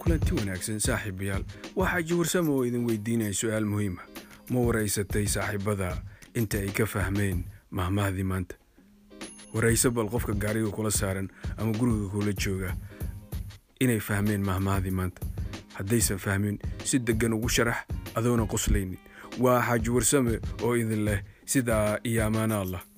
[0.00, 1.44] kulanti wanaagsan saaxiibayaal.
[1.76, 2.14] Waa xaaji
[2.48, 4.08] oo idin weydiinaya su'aal muhiima ah.
[4.50, 6.02] ma waraysatay saaxiibbada
[6.34, 8.54] inta ay ka fahmeen mahmahdii maanta.
[9.54, 11.28] Warayso bal qofka gaariga kula saaran
[11.58, 12.76] ama guriga kula jooga
[13.80, 15.20] inay fahmeen mahmahdii maanta.
[15.74, 18.98] Haddaysan fahmin si deggan ugu sharax adoona qoslaynin
[19.38, 22.89] waa xaaji warsame oo idin leh sidaa iyo ammaano allah.